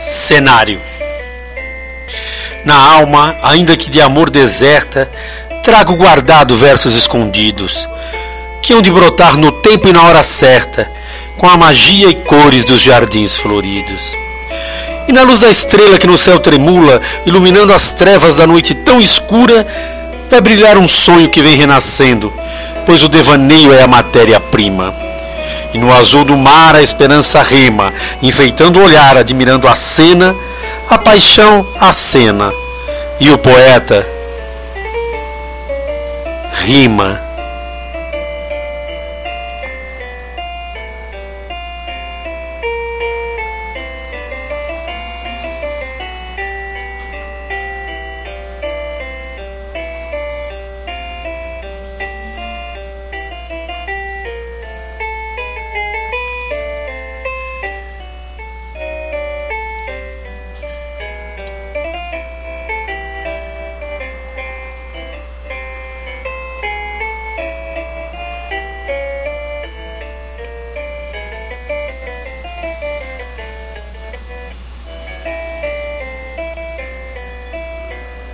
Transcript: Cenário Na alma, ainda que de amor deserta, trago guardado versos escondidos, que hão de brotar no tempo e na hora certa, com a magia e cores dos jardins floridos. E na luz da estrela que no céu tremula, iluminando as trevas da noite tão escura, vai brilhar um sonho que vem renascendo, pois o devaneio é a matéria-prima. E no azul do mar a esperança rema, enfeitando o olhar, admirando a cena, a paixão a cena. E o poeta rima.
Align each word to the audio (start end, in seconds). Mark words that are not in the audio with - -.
Cenário 0.00 0.80
Na 2.64 2.74
alma, 2.74 3.36
ainda 3.42 3.76
que 3.76 3.90
de 3.90 4.00
amor 4.00 4.30
deserta, 4.30 5.10
trago 5.62 5.96
guardado 5.96 6.54
versos 6.54 6.94
escondidos, 6.94 7.88
que 8.62 8.72
hão 8.72 8.80
de 8.80 8.92
brotar 8.92 9.36
no 9.36 9.50
tempo 9.50 9.88
e 9.88 9.92
na 9.92 10.02
hora 10.04 10.22
certa, 10.22 10.88
com 11.36 11.48
a 11.48 11.56
magia 11.56 12.08
e 12.08 12.14
cores 12.14 12.64
dos 12.64 12.80
jardins 12.80 13.36
floridos. 13.36 14.12
E 15.08 15.12
na 15.12 15.22
luz 15.22 15.40
da 15.40 15.50
estrela 15.50 15.98
que 15.98 16.06
no 16.06 16.18
céu 16.18 16.38
tremula, 16.38 17.00
iluminando 17.26 17.72
as 17.72 17.92
trevas 17.92 18.36
da 18.36 18.46
noite 18.46 18.74
tão 18.74 19.00
escura, 19.00 19.66
vai 20.30 20.40
brilhar 20.40 20.78
um 20.78 20.86
sonho 20.86 21.28
que 21.28 21.42
vem 21.42 21.56
renascendo, 21.56 22.32
pois 22.86 23.02
o 23.02 23.08
devaneio 23.08 23.72
é 23.72 23.82
a 23.82 23.88
matéria-prima. 23.88 25.07
E 25.72 25.78
no 25.78 25.92
azul 25.92 26.24
do 26.24 26.36
mar 26.36 26.74
a 26.74 26.82
esperança 26.82 27.42
rema, 27.42 27.92
enfeitando 28.22 28.78
o 28.78 28.84
olhar, 28.84 29.16
admirando 29.16 29.68
a 29.68 29.74
cena, 29.74 30.34
a 30.88 30.98
paixão 30.98 31.66
a 31.80 31.92
cena. 31.92 32.52
E 33.20 33.30
o 33.30 33.38
poeta 33.38 34.06
rima. 36.64 37.27